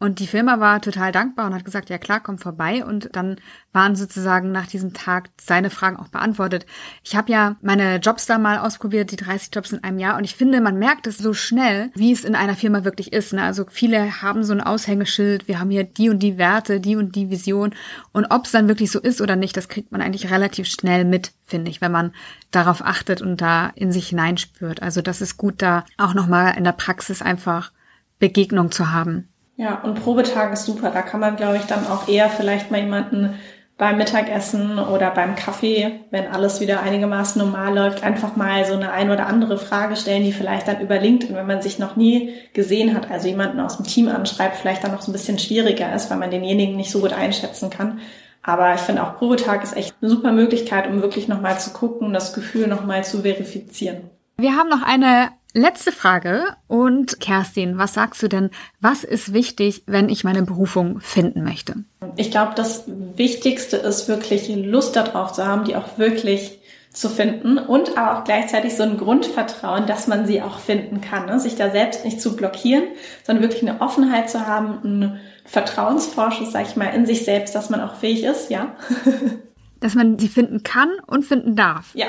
[0.00, 2.84] Und die Firma war total dankbar und hat gesagt, ja klar, komm vorbei.
[2.84, 3.36] Und dann
[3.72, 6.66] waren sozusagen nach diesem Tag seine Fragen auch beantwortet.
[7.02, 10.16] Ich habe ja meine Jobs da mal ausprobiert, die 30 Jobs in einem Jahr.
[10.16, 13.32] Und ich finde, man merkt es so schnell, wie es in einer Firma wirklich ist.
[13.32, 13.42] Ne?
[13.42, 17.14] Also viele haben so ein Aushängeschild, wir haben hier die und die Werte, die und
[17.14, 17.74] die Vision.
[18.12, 21.04] Und ob es dann wirklich so ist oder nicht, das kriegt man eigentlich relativ schnell
[21.04, 22.12] mit, finde ich, wenn man
[22.50, 24.82] darauf achtet und da in sich hineinspürt.
[24.82, 27.72] Also das ist gut, da auch nochmal in der Praxis einfach
[28.18, 29.28] Begegnung zu haben.
[29.56, 30.90] Ja, und Probetag ist super.
[30.90, 33.38] Da kann man, glaube ich, dann auch eher vielleicht mal jemanden
[33.76, 38.92] beim Mittagessen oder beim Kaffee, wenn alles wieder einigermaßen normal läuft, einfach mal so eine
[38.92, 42.34] ein oder andere Frage stellen, die vielleicht dann über LinkedIn, wenn man sich noch nie
[42.52, 45.92] gesehen hat, also jemanden aus dem Team anschreibt, vielleicht dann noch so ein bisschen schwieriger
[45.92, 47.98] ist, weil man denjenigen nicht so gut einschätzen kann.
[48.44, 52.12] Aber ich finde auch Probetag ist echt eine super Möglichkeit, um wirklich nochmal zu gucken,
[52.12, 54.10] das Gefühl nochmal zu verifizieren.
[54.36, 56.44] Wir haben noch eine letzte Frage.
[56.66, 61.76] Und Kerstin, was sagst du denn, was ist wichtig, wenn ich meine Berufung finden möchte?
[62.16, 66.58] Ich glaube, das Wichtigste ist wirklich Lust darauf zu haben, die auch wirklich
[66.92, 71.26] zu finden und aber auch gleichzeitig so ein Grundvertrauen, dass man sie auch finden kann.
[71.26, 71.40] Ne?
[71.40, 72.84] Sich da selbst nicht zu blockieren,
[73.24, 77.68] sondern wirklich eine Offenheit zu haben, einen Vertrauensvorschuss, sag ich mal, in sich selbst, dass
[77.68, 78.76] man auch fähig ist, ja.
[79.80, 81.90] dass man sie finden kann und finden darf.
[81.94, 82.06] Ja,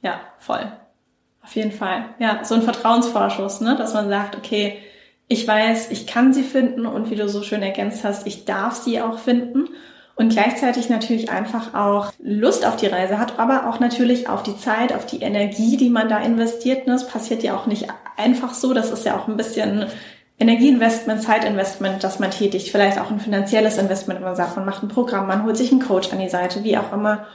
[0.00, 0.72] ja, voll.
[1.42, 2.04] Auf jeden Fall.
[2.18, 3.76] Ja, so ein Vertrauensvorschuss, ne?
[3.76, 4.78] dass man sagt, okay,
[5.28, 8.74] ich weiß, ich kann sie finden und wie du so schön ergänzt hast, ich darf
[8.74, 9.68] sie auch finden
[10.14, 14.56] und gleichzeitig natürlich einfach auch Lust auf die Reise hat, aber auch natürlich auf die
[14.56, 16.86] Zeit, auf die Energie, die man da investiert.
[16.86, 18.74] Das passiert ja auch nicht einfach so.
[18.74, 19.86] Das ist ja auch ein bisschen
[20.38, 22.68] Energieinvestment, Zeitinvestment, das man tätigt.
[22.68, 25.70] Vielleicht auch ein finanzielles Investment, wenn man sagt, man macht ein Programm, man holt sich
[25.72, 27.26] einen Coach an die Seite, wie auch immer.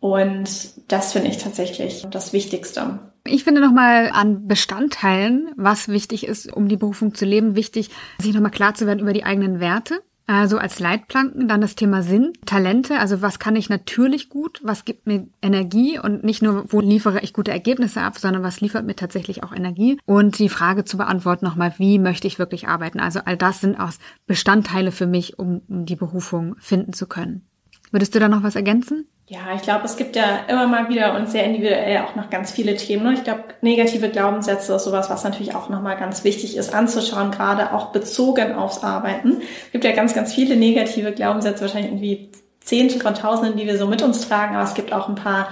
[0.00, 0.48] Und
[0.88, 2.98] das finde ich tatsächlich das Wichtigste.
[3.26, 8.34] Ich finde nochmal an Bestandteilen, was wichtig ist, um die Berufung zu leben, wichtig, sich
[8.34, 10.02] nochmal klar zu werden über die eigenen Werte.
[10.28, 14.84] Also als Leitplanken dann das Thema Sinn, Talente, also was kann ich natürlich gut, was
[14.84, 18.84] gibt mir Energie und nicht nur, wo liefere ich gute Ergebnisse ab, sondern was liefert
[18.84, 20.00] mir tatsächlich auch Energie.
[20.04, 22.98] Und die Frage zu beantworten nochmal, wie möchte ich wirklich arbeiten?
[22.98, 23.92] Also all das sind auch
[24.26, 27.46] Bestandteile für mich, um die Berufung finden zu können.
[27.90, 29.06] Würdest du da noch was ergänzen?
[29.28, 32.52] Ja, ich glaube, es gibt ja immer mal wieder und sehr individuell auch noch ganz
[32.52, 33.02] viele Themen.
[33.02, 33.14] Ne?
[33.14, 37.72] Ich glaube, negative Glaubenssätze ist sowas, was natürlich auch nochmal ganz wichtig ist anzuschauen, gerade
[37.72, 39.40] auch bezogen aufs Arbeiten.
[39.66, 43.78] Es gibt ja ganz, ganz viele negative Glaubenssätze, wahrscheinlich irgendwie Zehnte von Tausenden, die wir
[43.78, 45.48] so mit uns tragen, aber es gibt auch ein paar,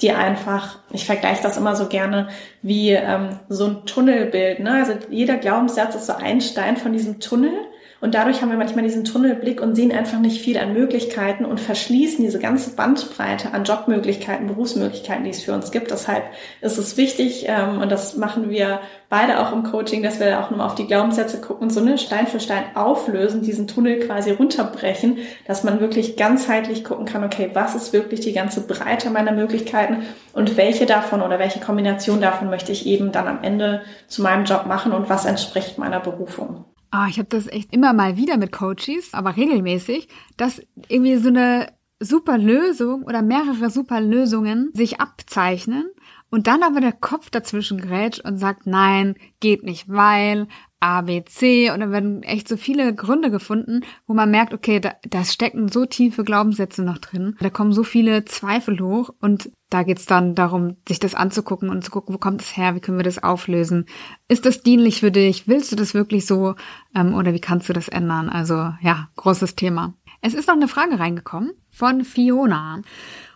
[0.00, 2.28] die einfach, ich vergleiche das immer so gerne,
[2.62, 4.60] wie ähm, so ein Tunnelbild.
[4.60, 4.72] Ne?
[4.72, 7.52] Also jeder Glaubenssatz ist so ein Stein von diesem Tunnel
[8.00, 11.58] und dadurch haben wir manchmal diesen Tunnelblick und sehen einfach nicht viel an Möglichkeiten und
[11.58, 15.90] verschließen diese ganze Bandbreite an Jobmöglichkeiten, Berufsmöglichkeiten, die es für uns gibt.
[15.90, 16.22] Deshalb
[16.60, 20.50] ist es wichtig, ähm, und das machen wir beide auch im Coaching, dass wir auch
[20.50, 25.18] nochmal auf die Glaubenssätze gucken, so eine Stein für Stein auflösen, diesen Tunnel quasi runterbrechen,
[25.48, 30.04] dass man wirklich ganzheitlich gucken kann, okay, was ist wirklich die ganze Breite meiner Möglichkeiten
[30.34, 34.44] und welche davon oder welche Kombination davon möchte ich eben dann am Ende zu meinem
[34.44, 36.64] Job machen und was entspricht meiner Berufung.
[36.90, 41.28] Ah, ich habe das echt immer mal wieder mit Coaches, aber regelmäßig, dass irgendwie so
[41.28, 45.90] eine super Lösung oder mehrere super Lösungen sich abzeichnen
[46.30, 50.46] und dann aber der Kopf dazwischen grätscht und sagt, nein, geht nicht, weil
[50.80, 54.78] A, B, C und dann werden echt so viele Gründe gefunden, wo man merkt, okay,
[54.78, 59.50] da, da stecken so tiefe Glaubenssätze noch drin, da kommen so viele Zweifel hoch und
[59.70, 62.80] da geht's dann darum, sich das anzugucken und zu gucken, wo kommt es her, wie
[62.80, 63.86] können wir das auflösen?
[64.28, 65.48] Ist das dienlich für dich?
[65.48, 66.54] Willst du das wirklich so
[66.94, 68.28] ähm, oder wie kannst du das ändern?
[68.30, 69.94] Also ja, großes Thema.
[70.20, 72.82] Es ist noch eine Frage reingekommen von Fiona.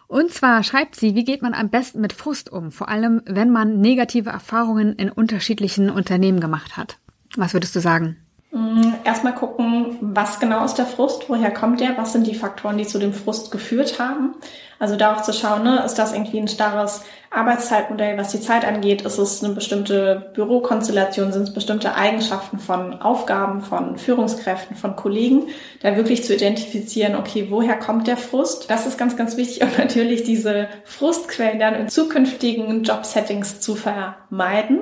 [0.09, 3.51] Und zwar schreibt sie, wie geht man am besten mit Frust um, vor allem wenn
[3.51, 6.99] man negative Erfahrungen in unterschiedlichen Unternehmen gemacht hat.
[7.37, 8.17] Was würdest du sagen?
[8.55, 12.77] Mm, erstmal gucken, was genau ist der Frust, woher kommt der, was sind die Faktoren,
[12.77, 14.35] die zu dem Frust geführt haben.
[14.79, 18.67] Also da auch zu schauen, ne, ist das irgendwie ein starres Arbeitszeitmodell, was die Zeit
[18.67, 24.97] angeht, ist es eine bestimmte Bürokonstellation, sind es bestimmte Eigenschaften von Aufgaben, von Führungskräften, von
[24.97, 25.45] Kollegen,
[25.81, 28.69] da wirklich zu identifizieren, okay, woher kommt der Frust?
[28.69, 34.81] Das ist ganz, ganz wichtig und natürlich diese Frustquellen dann in zukünftigen Jobsettings zu vermeiden.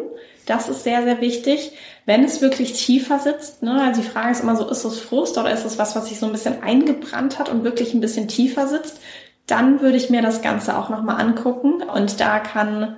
[0.51, 1.71] Das ist sehr, sehr wichtig.
[2.07, 5.39] Wenn es wirklich tiefer sitzt, ne, also die Frage ist immer so, ist es Frust
[5.39, 8.27] oder ist es was, was sich so ein bisschen eingebrannt hat und wirklich ein bisschen
[8.27, 8.99] tiefer sitzt,
[9.47, 11.85] dann würde ich mir das Ganze auch nochmal angucken.
[11.85, 12.97] Und da kann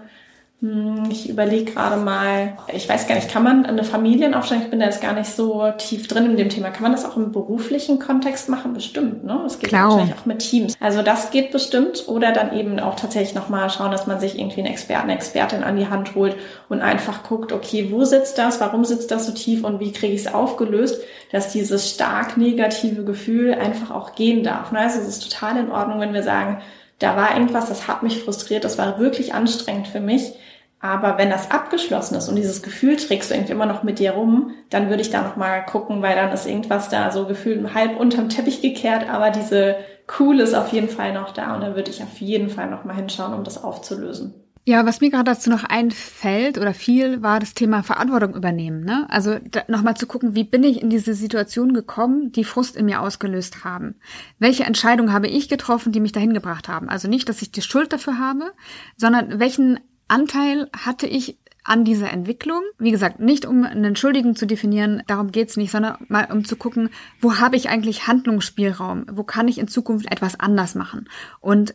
[1.11, 4.87] ich überlege gerade mal, ich weiß gar nicht, kann man eine Familienaufstellung, ich bin da
[4.87, 7.99] jetzt gar nicht so tief drin in dem Thema, kann man das auch im beruflichen
[7.99, 8.73] Kontext machen?
[8.73, 9.41] Bestimmt, ne?
[9.43, 9.91] Das geht Klar.
[9.91, 10.77] wahrscheinlich auch mit Teams.
[10.79, 14.61] Also das geht bestimmt oder dann eben auch tatsächlich nochmal schauen, dass man sich irgendwie
[14.61, 16.37] einen Experten, eine Expertin an die Hand holt
[16.69, 20.15] und einfach guckt, okay, wo sitzt das, warum sitzt das so tief und wie kriege
[20.15, 24.71] ich es aufgelöst, dass dieses stark negative Gefühl einfach auch gehen darf.
[24.71, 24.79] Ne?
[24.79, 26.63] Also es ist total in Ordnung, wenn wir sagen,
[27.01, 30.35] da war irgendwas, das hat mich frustriert, das war wirklich anstrengend für mich
[30.83, 34.11] aber wenn das abgeschlossen ist und dieses Gefühl trägst du irgendwie immer noch mit dir
[34.11, 37.73] rum, dann würde ich da noch mal gucken, weil dann ist irgendwas da so gefühlt
[37.73, 39.77] halb unterm Teppich gekehrt, aber diese
[40.19, 42.85] Cool ist auf jeden Fall noch da und da würde ich auf jeden Fall noch
[42.85, 44.35] mal hinschauen, um das aufzulösen.
[44.65, 48.85] Ja, was mir gerade dazu noch einfällt oder viel, war das Thema Verantwortung übernehmen.
[48.85, 49.07] Ne?
[49.09, 53.01] Also nochmal zu gucken, wie bin ich in diese Situation gekommen, die Frust in mir
[53.01, 53.97] ausgelöst haben.
[54.39, 56.89] Welche Entscheidungen habe ich getroffen, die mich dahin gebracht haben?
[56.89, 58.53] Also nicht, dass ich die Schuld dafür habe,
[58.97, 59.81] sondern welchen
[60.13, 62.61] Anteil hatte ich an dieser Entwicklung.
[62.79, 66.57] Wie gesagt, nicht um einen Schuldigen zu definieren, darum geht's nicht, sondern mal um zu
[66.57, 69.07] gucken, wo habe ich eigentlich Handlungsspielraum?
[69.11, 71.09] Wo kann ich in Zukunft etwas anders machen?
[71.41, 71.75] Und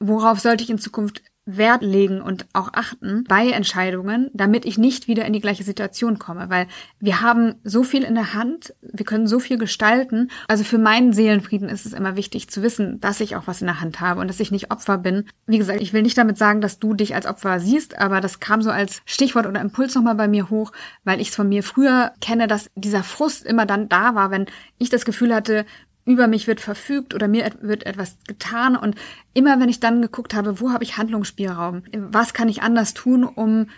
[0.00, 5.08] worauf sollte ich in Zukunft Wert legen und auch achten bei Entscheidungen, damit ich nicht
[5.08, 6.68] wieder in die gleiche Situation komme, weil
[7.00, 10.30] wir haben so viel in der Hand, wir können so viel gestalten.
[10.46, 13.66] Also für meinen Seelenfrieden ist es immer wichtig zu wissen, dass ich auch was in
[13.66, 15.24] der Hand habe und dass ich nicht Opfer bin.
[15.46, 18.38] Wie gesagt, ich will nicht damit sagen, dass du dich als Opfer siehst, aber das
[18.38, 20.70] kam so als Stichwort oder Impuls nochmal bei mir hoch,
[21.02, 24.46] weil ich es von mir früher kenne, dass dieser Frust immer dann da war, wenn
[24.78, 25.66] ich das Gefühl hatte,
[26.04, 28.76] über mich wird verfügt oder mir wird etwas getan.
[28.76, 28.96] Und
[29.34, 33.24] immer wenn ich dann geguckt habe, wo habe ich Handlungsspielraum, was kann ich anders tun,
[33.24, 33.68] um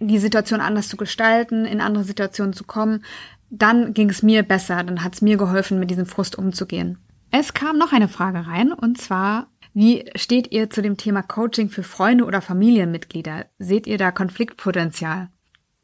[0.00, 3.04] die Situation anders zu gestalten, in andere Situationen zu kommen,
[3.50, 6.98] dann ging es mir besser, dann hat es mir geholfen, mit diesem Frust umzugehen.
[7.30, 11.68] Es kam noch eine Frage rein, und zwar, wie steht ihr zu dem Thema Coaching
[11.68, 13.46] für Freunde oder Familienmitglieder?
[13.58, 15.30] Seht ihr da Konfliktpotenzial?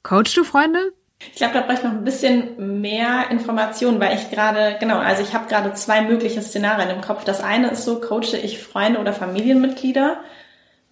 [0.03, 0.93] Coachst du Freunde?
[1.21, 5.23] Ich glaube, da brauche ich noch ein bisschen mehr Informationen, weil ich gerade, genau, also
[5.23, 7.25] ich habe gerade zwei mögliche Szenarien im Kopf.
[7.25, 10.21] Das eine ist so, coache ich Freunde oder Familienmitglieder?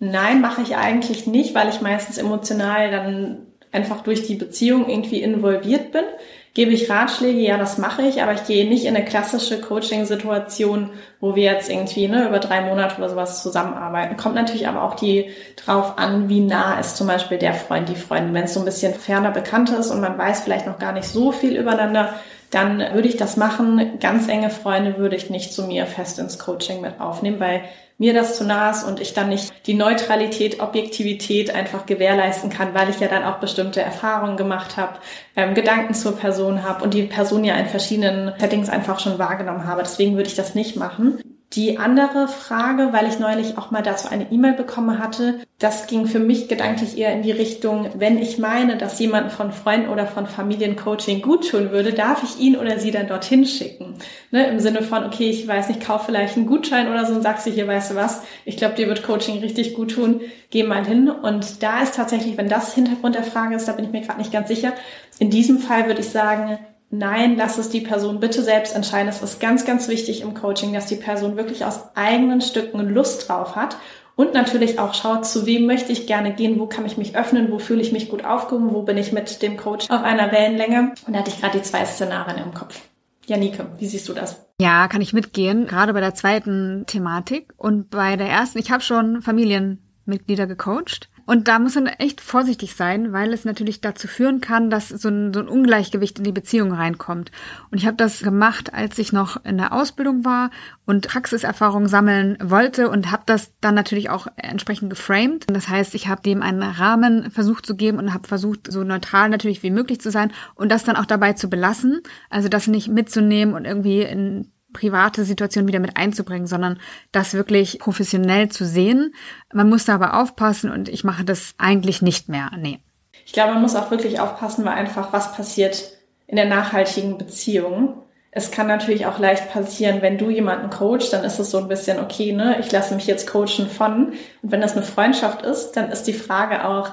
[0.01, 5.23] Nein, mache ich eigentlich nicht, weil ich meistens emotional dann einfach durch die Beziehung irgendwie
[5.23, 6.05] involviert bin.
[6.55, 7.41] Gebe ich Ratschläge?
[7.41, 11.71] Ja, das mache ich, aber ich gehe nicht in eine klassische Coaching-Situation, wo wir jetzt
[11.71, 14.17] irgendwie ne, über drei Monate oder sowas zusammenarbeiten.
[14.17, 17.95] Kommt natürlich aber auch die drauf an, wie nah ist zum Beispiel der Freund, die
[17.95, 18.35] Freundin.
[18.35, 21.09] Wenn es so ein bisschen ferner bekannt ist und man weiß vielleicht noch gar nicht
[21.09, 22.15] so viel übereinander,
[22.51, 23.99] dann würde ich das machen.
[24.01, 27.63] Ganz enge Freunde würde ich nicht zu mir fest ins Coaching mit aufnehmen, weil
[27.99, 32.73] mir das zu nah ist und ich dann nicht die Neutralität, Objektivität einfach gewährleisten kann,
[32.73, 34.99] weil ich ja dann auch bestimmte Erfahrungen gemacht habe,
[35.35, 39.67] ähm, Gedanken zur Person habe und die Person ja in verschiedenen Settings einfach schon wahrgenommen
[39.67, 39.83] habe.
[39.83, 41.21] Deswegen würde ich das nicht machen.
[41.55, 46.07] Die andere Frage, weil ich neulich auch mal dazu eine E-Mail bekommen hatte, das ging
[46.07, 50.07] für mich gedanklich eher in die Richtung, wenn ich meine, dass jemand von Freunden oder
[50.07, 53.95] von Familiencoaching gut tun würde, darf ich ihn oder sie dann dorthin schicken.
[54.31, 57.23] Ne, Im Sinne von, okay, ich weiß nicht, kauf vielleicht einen Gutschein oder so und
[57.23, 60.65] sagst du hier, weißt du was, ich glaube, dir wird Coaching richtig gut tun, geh
[60.65, 61.09] mal hin.
[61.09, 64.19] Und da ist tatsächlich, wenn das Hintergrund der Frage ist, da bin ich mir gerade
[64.19, 64.75] nicht ganz sicher.
[65.19, 66.59] In diesem Fall würde ich sagen,
[66.91, 69.09] Nein, lass es die Person bitte selbst entscheiden.
[69.09, 73.29] Es ist ganz, ganz wichtig im Coaching, dass die Person wirklich aus eigenen Stücken Lust
[73.29, 73.77] drauf hat
[74.17, 77.53] und natürlich auch schaut, zu wem möchte ich gerne gehen, wo kann ich mich öffnen,
[77.53, 80.95] wo fühle ich mich gut aufgehoben, wo bin ich mit dem Coach auf einer Wellenlänge.
[81.07, 82.81] Und da hatte ich gerade die zwei Szenarien im Kopf.
[83.27, 84.47] Janike, wie siehst du das?
[84.61, 88.59] Ja, kann ich mitgehen, gerade bei der zweiten Thematik und bei der ersten.
[88.59, 93.83] Ich habe schon Familienmitglieder gecoacht und da muss man echt vorsichtig sein, weil es natürlich
[93.83, 97.33] dazu führen kann, dass so ein, so ein Ungleichgewicht in die Beziehung reinkommt.
[97.71, 100.51] Und ich habe das gemacht, als ich noch in der Ausbildung war
[100.87, 105.45] und Praxiserfahrung sammeln wollte und habe das dann natürlich auch entsprechend geframed.
[105.49, 109.29] Das heißt, ich habe dem einen Rahmen versucht zu geben und habe versucht, so neutral
[109.29, 112.01] natürlich wie möglich zu sein und das dann auch dabei zu belassen.
[112.31, 116.79] Also das nicht mitzunehmen und irgendwie in private Situation wieder mit einzubringen, sondern
[117.13, 119.15] das wirklich professionell zu sehen.
[119.53, 122.51] Man muss da aber aufpassen und ich mache das eigentlich nicht mehr.
[122.59, 122.81] Nee.
[123.25, 125.93] Ich glaube, man muss auch wirklich aufpassen, weil einfach was passiert
[126.27, 128.03] in der nachhaltigen Beziehung.
[128.31, 131.69] Es kann natürlich auch leicht passieren, wenn du jemanden coachst, dann ist es so ein
[131.69, 134.13] bisschen, okay, ne, ich lasse mich jetzt coachen von.
[134.43, 136.93] Und wenn das eine Freundschaft ist, dann ist die Frage auch,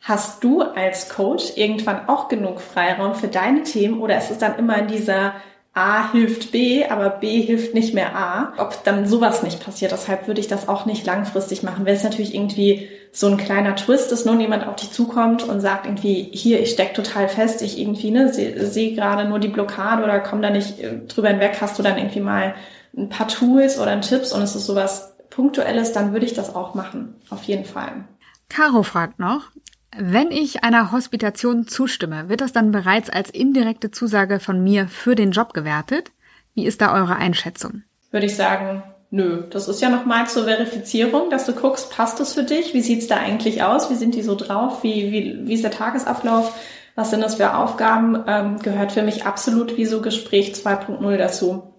[0.00, 4.58] hast du als Coach irgendwann auch genug Freiraum für deine Themen oder ist es dann
[4.58, 5.34] immer in dieser
[5.74, 8.52] A hilft B, aber B hilft nicht mehr A.
[8.58, 11.86] Ob dann sowas nicht passiert, deshalb würde ich das auch nicht langfristig machen.
[11.86, 15.60] Wenn es natürlich irgendwie so ein kleiner Twist ist, nur jemand auf dich zukommt und
[15.60, 19.48] sagt irgendwie, hier, ich steck total fest, ich irgendwie, ne, sehe seh gerade nur die
[19.48, 22.54] Blockade oder komm da nicht äh, drüber hinweg, hast du dann irgendwie mal
[22.94, 26.74] ein paar Tools oder Tipps und es ist sowas Punktuelles, dann würde ich das auch
[26.74, 27.14] machen.
[27.30, 28.04] Auf jeden Fall.
[28.50, 29.50] Caro fragt noch,
[29.96, 35.14] wenn ich einer Hospitation zustimme, wird das dann bereits als indirekte Zusage von mir für
[35.14, 36.12] den Job gewertet?
[36.54, 37.82] Wie ist da eure Einschätzung?
[38.10, 39.44] Würde ich sagen, nö.
[39.50, 42.74] Das ist ja nochmal zur Verifizierung, dass du guckst, passt das für dich?
[42.74, 43.90] Wie sieht's da eigentlich aus?
[43.90, 44.82] Wie sind die so drauf?
[44.82, 46.54] Wie, wie, wie ist der Tagesablauf?
[46.94, 48.24] Was sind das für Aufgaben?
[48.26, 51.74] Ähm, gehört für mich absolut wie so Gespräch 2.0 dazu.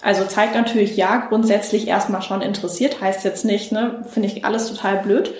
[0.00, 4.68] Also zeigt natürlich ja, grundsätzlich erstmal schon interessiert, heißt jetzt nicht, ne, finde ich alles
[4.68, 5.32] total blöd.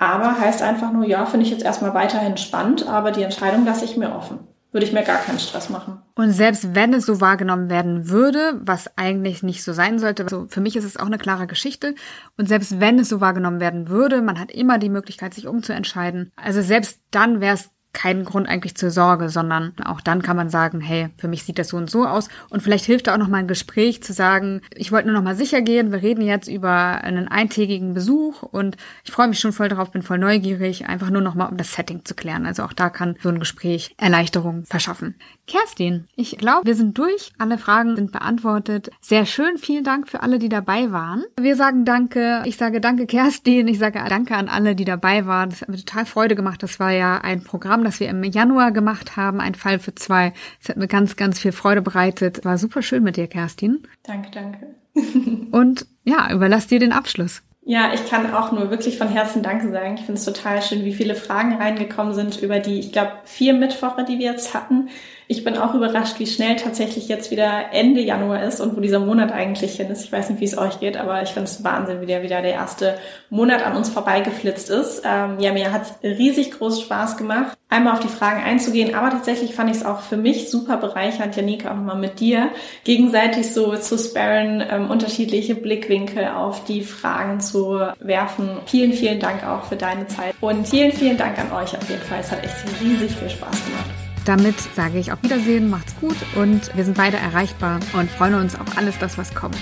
[0.00, 3.84] Aber heißt einfach nur, ja, finde ich jetzt erstmal weiterhin spannend, aber die Entscheidung lasse
[3.84, 4.38] ich mir offen.
[4.72, 6.00] würde ich mir gar keinen Stress machen.
[6.14, 10.46] Und selbst wenn es so wahrgenommen werden würde, was eigentlich nicht so sein sollte, also
[10.48, 11.94] für mich ist es auch eine klare Geschichte.
[12.36, 16.30] Und selbst wenn es so wahrgenommen werden würde, man hat immer die Möglichkeit, sich umzuentscheiden.
[16.36, 20.48] Also selbst dann wäre es keinen Grund eigentlich zur Sorge, sondern auch dann kann man
[20.48, 22.28] sagen, hey, für mich sieht das so und so aus.
[22.48, 25.24] Und vielleicht hilft da auch noch mal ein Gespräch zu sagen, ich wollte nur noch
[25.24, 29.52] mal sicher gehen, wir reden jetzt über einen eintägigen Besuch und ich freue mich schon
[29.52, 32.46] voll drauf, bin voll neugierig, einfach nur noch mal um das Setting zu klären.
[32.46, 35.16] Also auch da kann so ein Gespräch Erleichterung verschaffen.
[35.46, 37.32] Kerstin, ich glaube, wir sind durch.
[37.38, 38.90] Alle Fragen sind beantwortet.
[39.00, 39.58] Sehr schön.
[39.58, 41.24] Vielen Dank für alle, die dabei waren.
[41.40, 42.42] Wir sagen Danke.
[42.44, 43.66] Ich sage Danke, Kerstin.
[43.66, 45.50] Ich sage Danke an alle, die dabei waren.
[45.50, 46.62] Das hat mir total Freude gemacht.
[46.62, 49.94] Das war ja ein Programm, Programm, das wir im Januar gemacht haben, ein Fall für
[49.94, 50.32] zwei.
[50.62, 52.44] Es hat mir ganz, ganz viel Freude bereitet.
[52.44, 53.86] War super schön mit dir, Kerstin.
[54.02, 54.74] Danke, danke.
[55.50, 57.42] Und ja, überlass dir den Abschluss.
[57.62, 59.94] Ja, ich kann auch nur wirklich von Herzen Danke sagen.
[59.94, 63.54] Ich finde es total schön, wie viele Fragen reingekommen sind über die, ich glaube, vier
[63.54, 64.88] Mittwoche, die wir jetzt hatten.
[65.30, 68.98] Ich bin auch überrascht, wie schnell tatsächlich jetzt wieder Ende Januar ist und wo dieser
[68.98, 70.02] Monat eigentlich hin ist.
[70.02, 72.42] Ich weiß nicht, wie es euch geht, aber ich finde es Wahnsinn, wie der wieder
[72.42, 75.02] der erste Monat an uns vorbeigeflitzt ist.
[75.04, 79.10] Ähm, ja, mir hat es riesig groß Spaß gemacht, einmal auf die Fragen einzugehen, aber
[79.10, 82.48] tatsächlich fand ich es auch für mich super bereichernd, Janika, auch nochmal mit dir,
[82.82, 88.48] gegenseitig so zu sparen, ähm, unterschiedliche Blickwinkel auf die Fragen zu werfen.
[88.66, 92.02] Vielen, vielen Dank auch für deine Zeit und vielen, vielen Dank an euch auf jeden
[92.02, 92.18] Fall.
[92.18, 93.99] Es hat echt riesig viel Spaß gemacht.
[94.24, 98.54] Damit sage ich auf Wiedersehen, macht's gut und wir sind beide erreichbar und freuen uns
[98.54, 99.56] auf alles das, was kommt.